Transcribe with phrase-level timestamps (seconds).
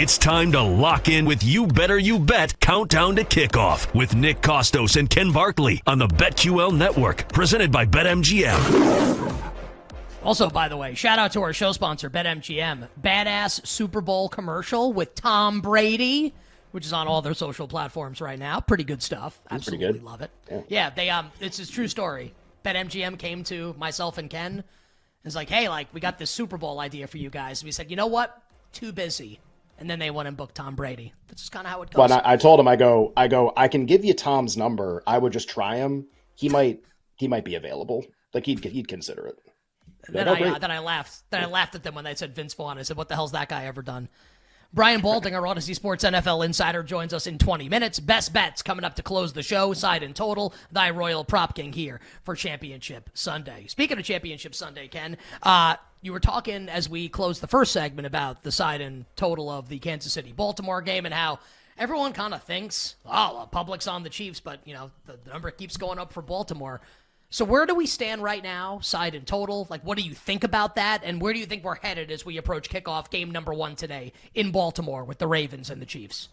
[0.00, 4.40] It's time to lock in with You Better You Bet Countdown to Kickoff with Nick
[4.40, 9.52] Kostos and Ken Barkley on the BetQL Network, presented by BetMGM.
[10.22, 12.88] Also, by the way, shout out to our show sponsor, BetMGM.
[12.98, 16.32] Badass Super Bowl commercial with Tom Brady,
[16.70, 18.58] which is on all their social platforms right now.
[18.58, 19.38] Pretty good stuff.
[19.50, 20.02] That's Absolutely good.
[20.02, 20.30] love it.
[20.50, 20.60] Yeah.
[20.68, 22.32] yeah, they um, it's a true story.
[22.64, 24.52] BetMGM came to myself and Ken.
[24.52, 24.64] and
[25.24, 27.60] was like, hey, like we got this Super Bowl idea for you guys.
[27.60, 28.42] And we said, you know what?
[28.72, 29.40] Too busy
[29.80, 31.12] and then they went and booked Tom Brady.
[31.26, 31.96] That's just kind of how it goes.
[31.96, 35.02] But I, I, told him, I go, I go, I can give you Tom's number.
[35.06, 36.06] I would just try him.
[36.34, 36.80] He might,
[37.16, 38.04] he might be available.
[38.32, 39.36] Like he'd, he'd consider it.
[40.08, 41.22] Then I, uh, then I laughed.
[41.30, 42.78] Then I laughed at them when they said Vince Vaughn.
[42.78, 44.08] I said, "What the hell's that guy ever done?"
[44.72, 47.98] Brian Baldinger, our Audacy Sports NFL insider, joins us in 20 minutes.
[47.98, 49.72] Best bets coming up to close the show.
[49.72, 50.54] Side and total.
[50.70, 53.66] Thy Royal Prop King here for Championship Sunday.
[53.66, 58.06] Speaking of Championship Sunday, Ken, uh, you were talking as we closed the first segment
[58.06, 61.38] about the side and total of the Kansas City Baltimore game and how
[61.78, 65.50] everyone kind of thinks, oh, public's on the Chiefs, but you know the, the, number
[65.50, 66.80] keeps going up for Baltimore.
[67.32, 69.66] So where do we stand right now, side and total?
[69.70, 72.24] Like, what do you think about that, and where do you think we're headed as
[72.24, 76.28] we approach kickoff game number one today in Baltimore with the Ravens and the Chiefs?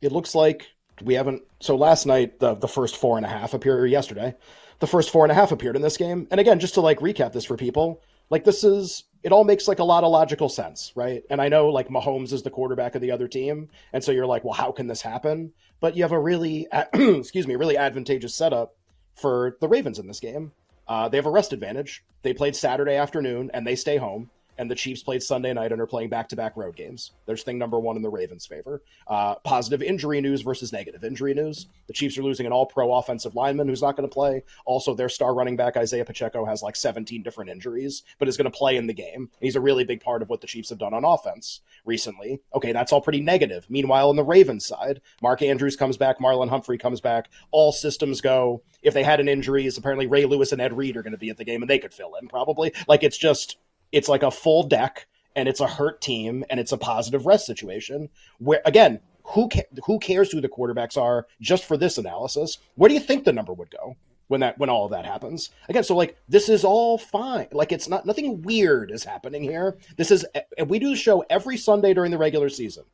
[0.00, 0.66] It looks like
[1.02, 1.42] we haven't.
[1.60, 4.34] So last night, the the first four and a half appeared, yesterday,
[4.78, 6.28] the first four and a half appeared in this game.
[6.30, 8.00] And again, just to like recap this for people,
[8.30, 11.22] like this is it all makes like a lot of logical sense, right?
[11.28, 14.26] And I know like Mahomes is the quarterback of the other team, and so you're
[14.26, 15.52] like, well, how can this happen?
[15.80, 18.76] But you have a really, excuse me, really advantageous setup
[19.14, 20.52] for the Ravens in this game.
[20.86, 22.04] Uh, they have a rest advantage.
[22.22, 25.80] They played Saturday afternoon, and they stay home and the Chiefs played Sunday night and
[25.80, 27.12] are playing back to back road games.
[27.26, 28.82] There's thing number one in the Ravens' favor.
[29.06, 31.66] Uh, positive injury news versus negative injury news.
[31.86, 34.42] The Chiefs are losing an all pro offensive lineman who's not going to play.
[34.66, 38.50] Also, their star running back, Isaiah Pacheco, has like 17 different injuries, but is going
[38.50, 39.30] to play in the game.
[39.40, 42.40] He's a really big part of what the Chiefs have done on offense recently.
[42.54, 43.66] Okay, that's all pretty negative.
[43.68, 47.30] Meanwhile, on the Ravens side, Mark Andrews comes back, Marlon Humphrey comes back.
[47.50, 48.62] All systems go.
[48.82, 51.30] If they had an injury, apparently Ray Lewis and Ed Reed are going to be
[51.30, 52.72] at the game and they could fill in probably.
[52.86, 53.56] Like it's just
[53.92, 55.06] it's like a full deck
[55.36, 59.00] and it's a hurt team and it's a positive rest situation where again
[59.34, 62.58] who ca- who cares who the quarterbacks are just for this analysis?
[62.76, 63.96] Where do you think the number would go
[64.28, 65.50] when that when all of that happens?
[65.68, 67.48] Again so like this is all fine.
[67.52, 69.78] Like it's not nothing weird is happening here.
[69.96, 70.26] This is
[70.56, 72.84] and we do the show every sunday during the regular season.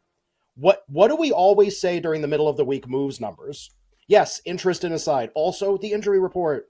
[0.57, 3.71] What what do we always say during the middle of the week moves numbers?
[4.09, 5.31] Yes interest in aside.
[5.35, 6.69] Also the injury report.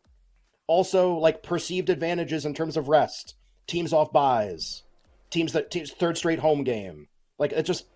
[0.66, 3.34] Also like perceived advantages in terms of rest
[3.66, 4.82] teams off byes,
[5.30, 7.08] teams that teams third straight home game.
[7.38, 7.86] Like it just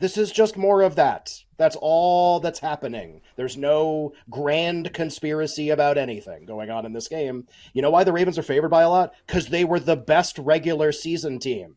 [0.00, 1.42] this is just more of that.
[1.56, 3.20] That's all that's happening.
[3.36, 7.46] There's no grand conspiracy about anything going on in this game.
[7.72, 9.12] You know why the Ravens are favored by a lot?
[9.26, 11.76] Because they were the best regular season team.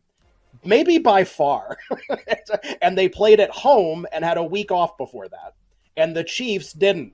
[0.64, 1.78] Maybe by far.
[2.82, 5.56] and they played at home and had a week off before that.
[5.98, 7.14] And the Chiefs didn't.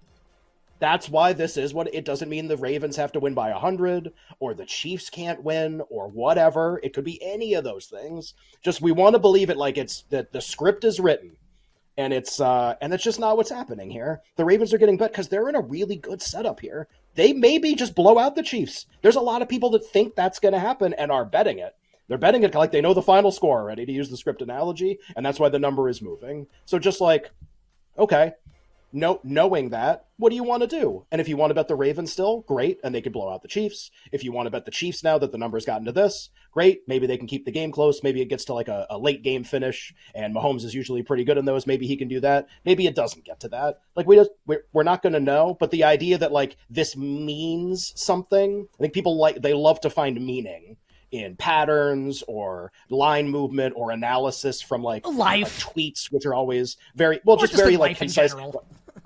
[0.80, 4.14] That's why this is what it doesn't mean the Ravens have to win by 100
[4.40, 6.80] or the Chiefs can't win or whatever.
[6.84, 8.34] It could be any of those things.
[8.64, 11.38] Just we want to believe it like it's that the script is written
[11.98, 14.22] and it's uh and it's just not what's happening here.
[14.36, 16.88] The Ravens are getting bet because they're in a really good setup here.
[17.16, 18.86] They maybe just blow out the Chiefs.
[19.02, 21.76] There's a lot of people that think that's going to happen and are betting it.
[22.08, 25.00] They're betting it like they know the final score already to use the script analogy,
[25.16, 26.48] and that's why the number is moving.
[26.66, 27.32] So just like,
[27.98, 28.34] okay,
[28.92, 31.06] no, knowing that, what do you want to do?
[31.12, 33.42] And if you want to bet the Ravens still, great, and they could blow out
[33.42, 33.92] the Chiefs.
[34.12, 36.82] If you want to bet the Chiefs now that the number's gotten to this, great.
[36.88, 38.02] Maybe they can keep the game close.
[38.02, 41.24] Maybe it gets to like a, a late game finish, and Mahomes is usually pretty
[41.24, 41.68] good in those.
[41.68, 42.48] Maybe he can do that.
[42.66, 43.80] Maybe it doesn't get to that.
[43.96, 45.56] Like we just we're, we're not going to know.
[45.60, 49.90] But the idea that like this means something, I think people like they love to
[49.90, 50.78] find meaning
[51.12, 56.78] in patterns or line movement or analysis from like uh, life tweets, which are always
[56.96, 58.34] very well, just, just, very like concise.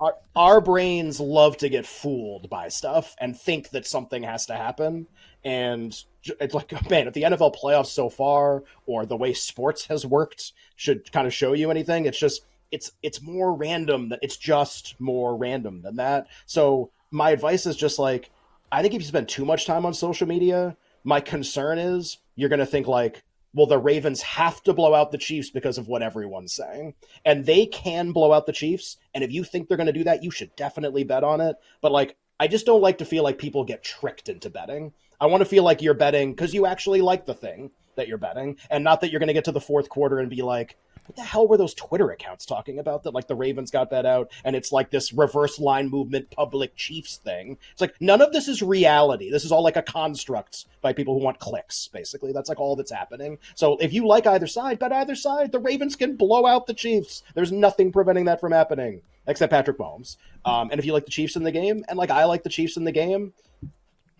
[0.00, 4.56] Our, our brains love to get fooled by stuff and think that something has to
[4.56, 5.06] happen.
[5.44, 5.96] And
[6.40, 10.52] it's like, man, if the NFL playoffs so far or the way sports has worked
[10.76, 14.98] should kind of show you anything, it's just it's it's more random that it's just
[14.98, 16.26] more random than that.
[16.46, 18.30] So my advice is just like
[18.72, 22.48] I think if you spend too much time on social media, my concern is you're
[22.48, 23.22] going to think like,
[23.54, 26.94] well, the Ravens have to blow out the Chiefs because of what everyone's saying.
[27.24, 28.96] And they can blow out the Chiefs.
[29.14, 31.56] And if you think they're going to do that, you should definitely bet on it.
[31.82, 34.92] But like, I just don't like to feel like people get tricked into betting.
[35.20, 38.18] I want to feel like you're betting because you actually like the thing that you're
[38.18, 40.76] betting and not that you're going to get to the fourth quarter and be like,
[41.06, 44.06] what the hell were those Twitter accounts talking about that like the Ravens got that
[44.06, 47.58] out and it's like this reverse line movement public Chiefs thing.
[47.72, 49.30] It's like none of this is reality.
[49.30, 52.32] This is all like a construct by people who want clicks, basically.
[52.32, 53.38] That's like all that's happening.
[53.54, 55.52] So if you like either side, bet either side.
[55.52, 57.22] The Ravens can blow out the Chiefs.
[57.34, 60.16] There's nothing preventing that from happening except Patrick Mahomes.
[60.44, 62.48] Um, and if you like the Chiefs in the game, and like I like the
[62.48, 63.32] Chiefs in the game,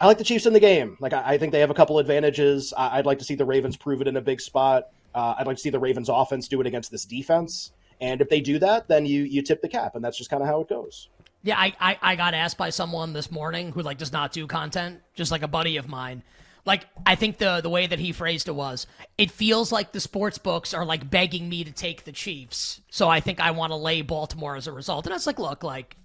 [0.01, 0.97] I like the Chiefs in the game.
[1.01, 2.73] Like I, I think they have a couple advantages.
[2.77, 4.89] I, would like to see the Ravens prove it in a big spot.
[5.15, 7.73] Uh, I'd like to see the Ravens offense do it against this defense.
[8.01, 10.43] And if they do that, then you you tip the cap, and that's just kind
[10.43, 11.09] of how it goes.
[11.45, 14.47] Yeah, I, I, I got asked by someone this morning who like does not do
[14.47, 16.23] content, just like a buddy of mine.
[16.65, 18.87] Like I think the the way that he phrased it was,
[19.19, 22.81] it feels like the sports books are like begging me to take the Chiefs.
[22.91, 25.07] So I think I want to lay Baltimore as a result.
[25.07, 25.97] And I was like, look, like,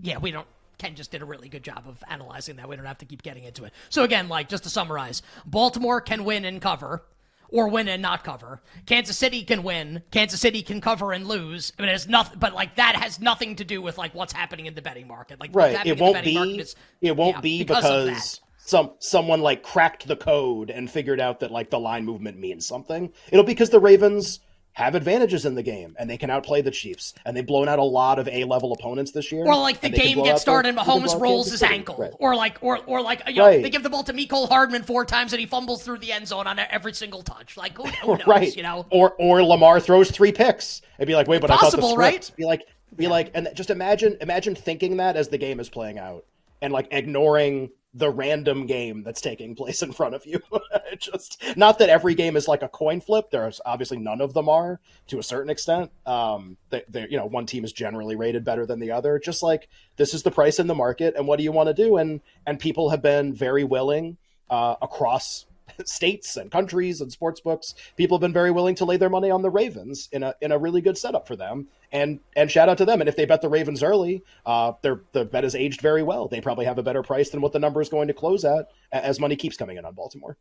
[0.00, 0.46] yeah, we don't.
[0.78, 2.68] Ken just did a really good job of analyzing that.
[2.68, 3.72] We don't have to keep getting into it.
[3.88, 7.04] So again, like just to summarize, Baltimore can win and cover
[7.52, 8.60] or win and not cover.
[8.86, 10.02] Kansas City can win.
[10.10, 11.72] Kansas City can cover and lose.
[11.78, 14.66] I mean, it's nothing, but like that has nothing to do with like what's happening
[14.66, 15.38] in the betting market.
[15.38, 15.86] Like, right?
[15.86, 16.58] It won't be.
[16.58, 21.20] Is, it won't yeah, be because, because some someone like cracked the code and figured
[21.20, 23.12] out that like the line movement means something.
[23.30, 24.40] It'll be because the Ravens
[24.74, 27.14] have advantages in the game and they can outplay the Chiefs.
[27.24, 29.44] And they've blown out a lot of A level opponents this year.
[29.44, 31.96] Or like the game gets started and Mahomes rolls his ankle.
[31.96, 32.12] Right.
[32.18, 33.62] Or like or or like you know, right.
[33.62, 36.28] they give the ball to Mecole Hardman four times and he fumbles through the end
[36.28, 37.56] zone on every single touch.
[37.56, 38.56] Like who, who knows, right.
[38.56, 38.86] you know?
[38.90, 40.80] Or or Lamar throws three picks.
[40.98, 42.30] and be like, wait, but Possible, I thought the script.
[42.30, 42.36] Right?
[42.36, 42.62] Be like
[42.96, 43.10] be yeah.
[43.10, 46.24] like and just imagine imagine thinking that as the game is playing out
[46.60, 50.40] and like ignoring the random game that's taking place in front of you.
[50.98, 53.30] just not that every game is like a coin flip.
[53.30, 55.90] There's obviously none of them are to a certain extent.
[56.06, 59.18] Um, they, you know, one team is generally rated better than the other.
[59.18, 61.74] Just like this is the price in the market, and what do you want to
[61.74, 61.98] do?
[61.98, 64.16] And and people have been very willing
[64.48, 65.46] uh, across
[65.84, 69.30] states and countries and sports books, people have been very willing to lay their money
[69.30, 71.68] on the Ravens in a in a really good setup for them.
[71.92, 73.00] And and shout out to them.
[73.00, 76.28] And if they bet the Ravens early, uh, their the bet is aged very well.
[76.28, 78.68] They probably have a better price than what the number is going to close at
[78.90, 80.36] as money keeps coming in on Baltimore.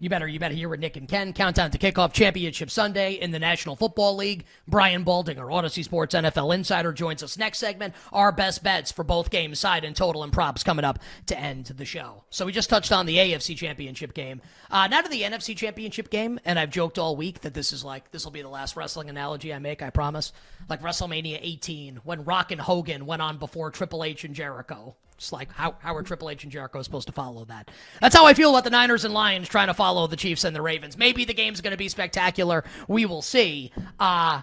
[0.00, 1.32] You better, you better hear with Nick and Ken.
[1.32, 4.44] Countdown to kickoff championship Sunday in the National Football League.
[4.68, 7.94] Brian Baldinger, Audacy Sports NFL Insider, joins us next segment.
[8.12, 11.64] Our best bets for both games, side and total and props coming up to end
[11.64, 12.22] the show.
[12.30, 14.40] So we just touched on the AFC Championship game.
[14.70, 17.82] Uh, now to the NFC Championship game, and I've joked all week that this is
[17.82, 19.82] like this will be the last wrestling analogy I make.
[19.82, 20.32] I promise.
[20.68, 24.94] Like WrestleMania 18 when Rock and Hogan went on before Triple H and Jericho.
[25.18, 27.70] Just like how, how are Triple H and Jericho supposed to follow that?
[28.00, 30.54] That's how I feel about the Niners and Lions trying to follow the Chiefs and
[30.54, 30.96] the Ravens.
[30.96, 32.64] Maybe the game's going to be spectacular.
[32.86, 33.72] We will see.
[33.98, 34.42] Uh,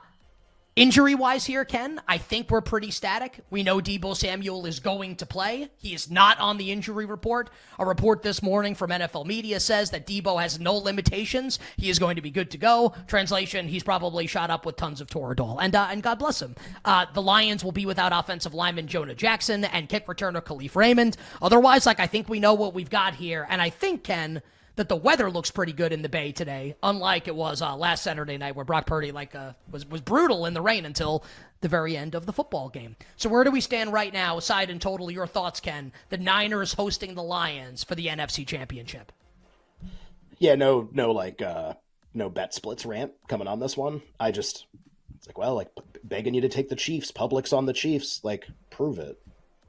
[0.75, 3.39] Injury wise, here, Ken, I think we're pretty static.
[3.49, 5.69] We know Deebo Samuel is going to play.
[5.77, 7.49] He is not on the injury report.
[7.79, 11.59] A report this morning from NFL media says that Deebo has no limitations.
[11.77, 12.93] He is going to be good to go.
[13.07, 16.57] Translation: He's probably shot up with tons of Toradol, and uh, and God bless him.
[16.83, 21.15] Uh, the Lions will be without offensive lineman Jonah Jackson and kick returner Kalif Raymond.
[21.41, 24.41] Otherwise, like I think we know what we've got here, and I think Ken
[24.75, 28.03] that the weather looks pretty good in the Bay today, unlike it was uh, last
[28.03, 31.23] Saturday night where Brock Purdy like uh, was was brutal in the rain until
[31.61, 32.95] the very end of the football game.
[33.17, 35.91] So where do we stand right now, aside in total your thoughts, Ken?
[36.09, 39.11] The Niners hosting the Lions for the NFC Championship.
[40.37, 41.75] Yeah, no, no, like uh,
[42.13, 44.01] no bet splits rant coming on this one.
[44.19, 44.65] I just
[45.25, 45.69] it's like, well, like
[46.03, 47.11] begging you to take the Chiefs.
[47.11, 48.21] Public's on the Chiefs.
[48.23, 49.19] Like, prove it.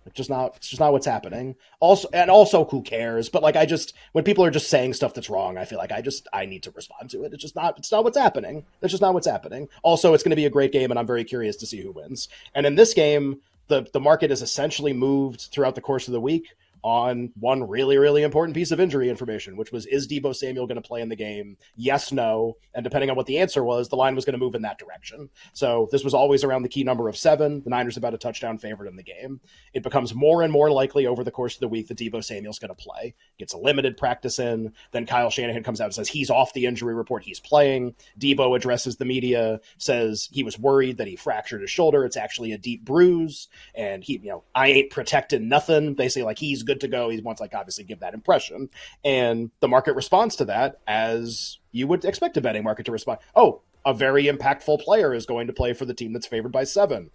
[0.06, 1.56] It's just not it's just not what's happening.
[1.81, 3.29] Also and also who cares?
[3.29, 5.93] But like I just when people are just saying stuff that's wrong, I feel like
[5.93, 7.32] I just I need to respond to it.
[7.32, 8.64] It's just not it's not what's happening.
[8.81, 9.69] That's just not what's happening.
[9.83, 12.28] Also, it's gonna be a great game and I'm very curious to see who wins.
[12.54, 16.21] And in this game, the the market has essentially moved throughout the course of the
[16.21, 16.54] week
[16.87, 20.81] on one really, really important piece of injury information, which was is Deebo Samuel going
[20.81, 21.57] to play in the game?
[21.75, 22.59] Yes, no.
[22.75, 24.78] And depending on what the answer was, the line was going to move in that
[24.78, 25.28] direction.
[25.52, 27.61] So this was always around the key number of seven.
[27.64, 29.40] The Niners about a touchdown favorite in the game.
[29.75, 32.61] It becomes more and more likely over the course of the week that Deebo Samuel's
[32.61, 33.16] going to play.
[33.37, 34.73] Gets a limited practice in.
[34.93, 37.25] Then Kyle Shanahan comes out and says he's off the injury report.
[37.25, 37.97] He's playing.
[38.21, 42.05] Deebo addresses the media, says he was worried that he fractured his shoulder.
[42.05, 43.49] It's actually a deep bruise.
[43.75, 45.97] And he, you know, I ain't protecting nothing.
[45.97, 47.09] They say like he's good good to go.
[47.09, 48.68] He wants like obviously give that impression,
[49.04, 53.21] and the market responds to that as you would expect a betting market to respond.
[53.35, 56.64] Oh, a very impactful player is going to play for the team that's favored by
[56.64, 57.11] seven.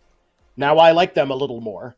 [0.58, 1.96] Now I like them a little more.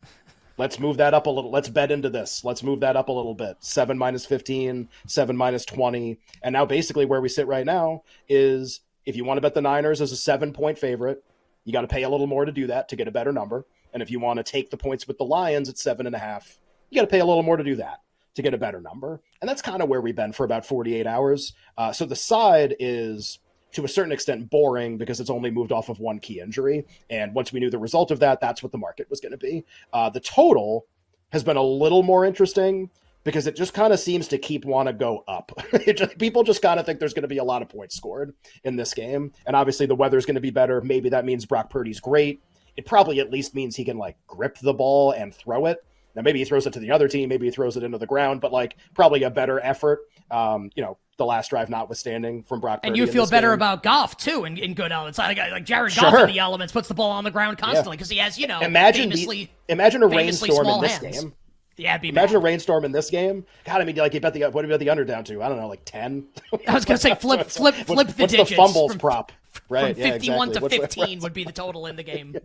[0.56, 1.50] Let's move that up a little.
[1.50, 2.44] Let's bet into this.
[2.44, 3.56] Let's move that up a little bit.
[3.58, 6.18] Seven minus 15, seven minus 20.
[6.42, 9.60] And now basically where we sit right now is if you want to bet the
[9.60, 11.24] Niners as a seven point favorite,
[11.64, 13.66] you got to pay a little more to do that to get a better number.
[13.92, 16.18] And if you want to take the points with the Lions at seven and a
[16.18, 16.58] half,
[16.90, 18.00] you got to pay a little more to do that
[18.34, 19.20] to get a better number.
[19.40, 21.52] And that's kind of where we've been for about 48 hours.
[21.78, 23.38] Uh, so the side is
[23.72, 26.86] to a certain extent boring because it's only moved off of one key injury.
[27.10, 29.38] And once we knew the result of that, that's what the market was going to
[29.38, 29.64] be.
[29.92, 30.86] Uh, the total
[31.30, 32.90] has been a little more interesting
[33.24, 35.50] because it just kind of seems to keep want to go up.
[35.96, 38.34] just, people just kind of think there's going to be a lot of points scored
[38.62, 39.32] in this game.
[39.46, 40.80] And obviously the weather's going to be better.
[40.80, 42.42] Maybe that means Brock Purdy's great.
[42.76, 45.84] It probably at least means he can like grip the ball and throw it.
[46.14, 48.06] Now maybe he throws it to the other team, maybe he throws it into the
[48.06, 50.00] ground, but like probably a better effort.
[50.30, 52.82] Um, you know, the last drive notwithstanding from Brock.
[52.82, 53.54] Purdy and you feel better game.
[53.54, 55.18] about Goff too in, in good elements.
[55.18, 56.10] Like, like Jared sure.
[56.10, 58.14] Goff in the elements puts the ball on the ground constantly because yeah.
[58.14, 61.20] he has you know imagine famously, the, imagine a rainstorm in this hands.
[61.20, 61.32] game.
[61.76, 62.42] Yeah, be imagine bad.
[62.42, 63.44] a rainstorm in this game.
[63.64, 65.42] God, I mean, like you bet the what do you bet the under down to?
[65.42, 66.26] I don't know, like ten.
[66.68, 69.32] I was gonna say flip, flip, flip what's, the what's the fumbles from, prop?
[69.68, 70.54] Right, from fifty-one yeah, exactly.
[70.54, 72.36] to what's fifteen the, would be the total in the game.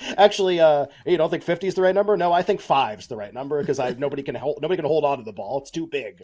[0.16, 2.16] Actually, uh, you don't think fifty is the right number?
[2.16, 5.04] No, I think five's the right number because I nobody can hold nobody can hold
[5.04, 5.60] on to the ball.
[5.60, 6.22] It's too big.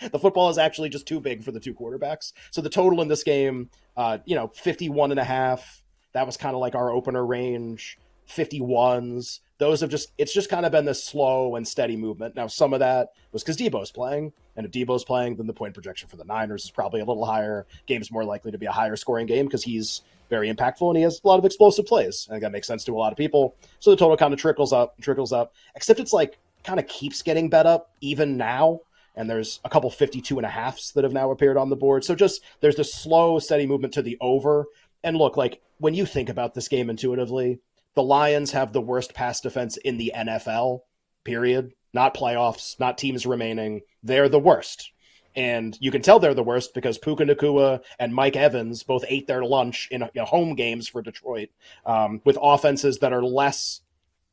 [0.00, 2.32] the football is actually just too big for the two quarterbacks.
[2.50, 5.82] So the total in this game, uh, you know, 51 and a half.
[6.12, 7.98] That was kind of like our opener range.
[8.28, 9.40] 51s.
[9.58, 12.36] Those have just it's just kind of been this slow and steady movement.
[12.36, 15.74] Now some of that was because Deebo's playing, and if Deebo's playing, then the point
[15.74, 17.66] projection for the Niners is probably a little higher.
[17.86, 21.02] Game's more likely to be a higher scoring game because he's very impactful and he
[21.02, 22.26] has a lot of explosive plays.
[22.28, 23.54] Think that makes sense to a lot of people.
[23.80, 25.54] So the total kind of trickles up, trickles up.
[25.74, 28.80] Except it's like kind of keeps getting bet up even now.
[29.14, 32.04] And there's a couple 52 and a halfs that have now appeared on the board.
[32.04, 34.66] So just there's this slow, steady movement to the over.
[35.02, 37.60] And look, like when you think about this game intuitively,
[37.96, 40.80] the Lions have the worst pass defense in the NFL,
[41.24, 41.72] period.
[41.92, 43.80] Not playoffs, not teams remaining.
[44.02, 44.92] They're the worst.
[45.34, 49.26] And you can tell they're the worst because Puka Nacua and Mike Evans both ate
[49.26, 51.48] their lunch in, in home games for Detroit
[51.84, 53.80] um, with offenses that are less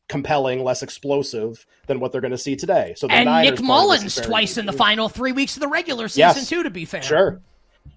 [0.09, 2.93] compelling, less explosive than what they're going to see today.
[2.97, 6.19] So and Niners Nick Mullens twice in the final three weeks of the regular season
[6.35, 6.63] yes, too.
[6.63, 7.41] To be fair, sure.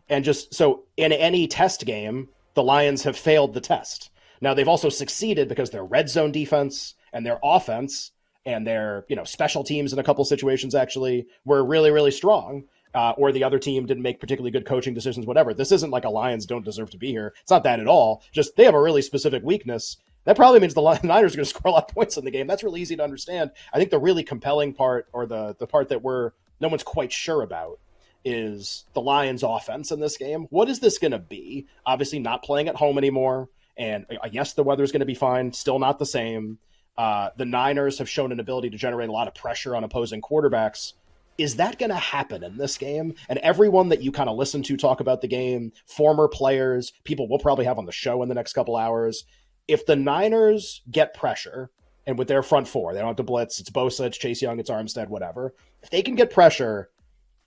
[0.08, 4.10] And just so in any test game, the Lions have failed the test.
[4.40, 8.12] Now they've also succeeded because their red zone defense and their offense
[8.44, 12.64] and their you know special teams in a couple situations actually were really really strong.
[12.94, 15.52] Uh, or the other team didn't make particularly good coaching decisions, whatever.
[15.52, 17.34] This isn't like a Lions don't deserve to be here.
[17.42, 18.22] It's not that at all.
[18.32, 19.98] Just they have a really specific weakness.
[20.24, 22.30] That probably means the Niners are going to score a lot of points in the
[22.30, 22.46] game.
[22.46, 23.50] That's really easy to understand.
[23.72, 27.12] I think the really compelling part, or the the part that we're no one's quite
[27.12, 27.80] sure about,
[28.24, 30.46] is the Lions' offense in this game.
[30.50, 31.66] What is this going to be?
[31.86, 33.48] Obviously, not playing at home anymore.
[33.76, 35.52] And uh, yes, the weather's going to be fine.
[35.52, 36.58] Still not the same.
[36.96, 40.22] Uh, the Niners have shown an ability to generate a lot of pressure on opposing
[40.22, 40.94] quarterbacks.
[41.36, 43.14] Is that going to happen in this game?
[43.28, 47.28] And everyone that you kind of listen to talk about the game, former players, people
[47.28, 49.24] we'll probably have on the show in the next couple hours.
[49.68, 51.70] If the Niners get pressure,
[52.06, 53.60] and with their front four, they don't have to blitz.
[53.60, 55.54] It's Bosa, it's Chase Young, it's Armstead, whatever.
[55.82, 56.88] If they can get pressure,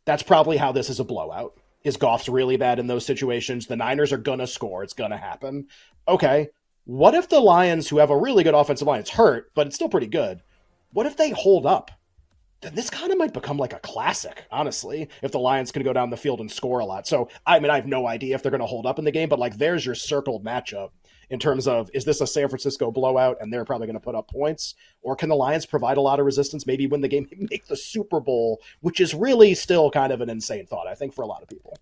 [0.06, 1.58] that's probably how this is a blowout.
[1.84, 3.68] Is Goff's really bad in those situations?
[3.68, 4.84] The Niners are gonna score.
[4.84, 5.68] It's gonna happen
[6.10, 6.50] okay,
[6.86, 9.76] what if the Lions, who have a really good offensive line, it's hurt, but it's
[9.76, 10.42] still pretty good,
[10.92, 11.92] what if they hold up?
[12.62, 15.94] Then this kind of might become like a classic, honestly, if the Lions can go
[15.94, 17.08] down the field and score a lot.
[17.08, 19.12] So, I mean, I have no idea if they're going to hold up in the
[19.12, 20.90] game, but like there's your circled matchup
[21.30, 24.16] in terms of is this a San Francisco blowout and they're probably going to put
[24.16, 24.76] up points?
[25.02, 27.78] Or can the Lions provide a lot of resistance, maybe win the game, make the
[27.78, 31.28] Super Bowl, which is really still kind of an insane thought, I think, for a
[31.28, 31.78] lot of people.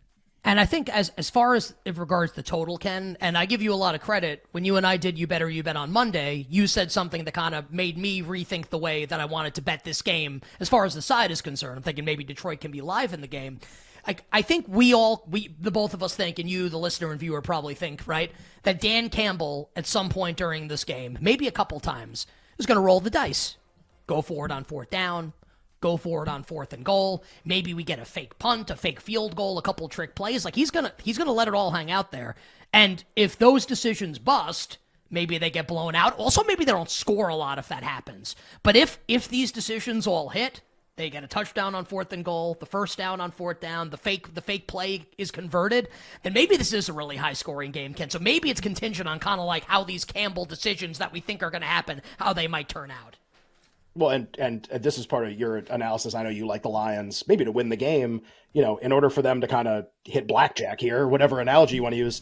[0.48, 3.62] And I think as as far as it regards the total, Ken, and I give
[3.62, 4.46] you a lot of credit.
[4.52, 7.34] When you and I did You Better You Bet on Monday, you said something that
[7.34, 10.70] kind of made me rethink the way that I wanted to bet this game as
[10.70, 11.76] far as the side is concerned.
[11.76, 13.60] I'm thinking maybe Detroit can be live in the game.
[14.08, 17.12] I, I think we all, we the both of us think, and you, the listener
[17.12, 18.32] and viewer, probably think, right,
[18.64, 22.26] that Dan Campbell at some point during this game, maybe a couple times,
[22.58, 23.58] is going to roll the dice,
[24.08, 25.34] go forward on fourth down,
[25.82, 27.24] go for it on fourth and goal.
[27.46, 30.46] Maybe we get a fake punt, a fake field goal, a couple trick plays.
[30.46, 32.36] Like he's gonna he's gonna let it all hang out there.
[32.74, 34.78] And if those decisions bust,
[35.10, 36.18] maybe they get blown out.
[36.18, 38.36] Also, maybe they don't score a lot if that happens.
[38.64, 40.62] But if if these decisions all hit,
[40.98, 43.98] they get a touchdown on fourth and goal, the first down on fourth down, the
[43.98, 45.88] fake the fake play is converted,
[46.24, 48.10] then maybe this is a really high scoring game, Ken.
[48.10, 51.42] So maybe it's contingent on kind of like how these Campbell decisions that we think
[51.44, 53.16] are going to happen, how they might turn out.
[53.96, 56.14] Well, and, and this is part of your analysis.
[56.14, 58.22] I know you like the Lions, maybe to win the game.
[58.54, 61.84] You know, in order for them to kind of hit blackjack here, whatever analogy you
[61.84, 62.22] want to use,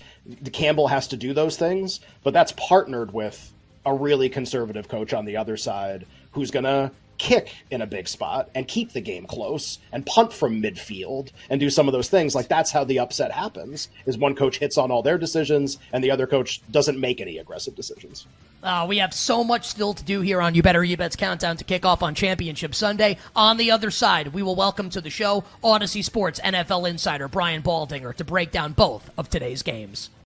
[0.54, 2.00] Campbell has to do those things.
[2.24, 3.52] But that's partnered with
[3.86, 8.08] a really conservative coach on the other side who's going to kick in a big
[8.08, 12.10] spot and keep the game close and punt from midfield and do some of those
[12.10, 15.78] things like that's how the upset happens is one coach hits on all their decisions
[15.94, 18.28] and the other coach doesn't make any aggressive decisions
[18.66, 21.56] uh, we have so much still to do here on You Better You Bet's countdown
[21.58, 23.18] to kickoff on Championship Sunday.
[23.36, 27.62] On the other side, we will welcome to the show Audacy Sports NFL insider Brian
[27.62, 30.10] Baldinger to break down both of today's games.